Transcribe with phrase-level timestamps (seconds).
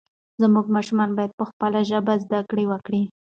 [0.41, 3.01] زموږ ماشومان باید په خپله ژبه زده کړه وکړي.